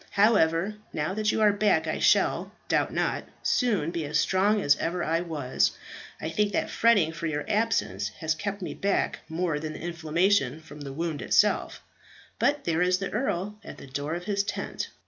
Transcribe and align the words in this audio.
However, 0.09 0.77
now 0.91 1.13
that 1.13 1.31
you 1.31 1.41
are 1.41 1.53
back 1.53 1.85
I 1.85 1.99
shall, 1.99 2.51
doubt 2.67 2.91
not, 2.91 3.25
soon 3.43 3.91
be 3.91 4.03
as 4.05 4.17
strong 4.19 4.59
as 4.59 4.75
ever 4.77 5.03
I 5.03 5.19
was. 5.21 5.77
I 6.19 6.27
think 6.31 6.53
that 6.53 6.71
fretting 6.71 7.11
for 7.13 7.27
your 7.27 7.45
absence 7.47 8.07
has 8.17 8.33
kept 8.33 8.63
me 8.63 8.73
back 8.73 9.19
more 9.29 9.59
than 9.59 9.73
the 9.73 9.79
inflammation 9.79 10.59
from 10.59 10.81
the 10.81 10.91
wound 10.91 11.21
itself 11.21 11.83
but 12.39 12.63
there 12.63 12.81
is 12.81 12.97
the 12.97 13.11
Earl 13.11 13.59
at 13.63 13.77
the 13.77 13.85
door 13.85 14.15
of 14.15 14.23
his 14.23 14.41
tent." 14.41 14.89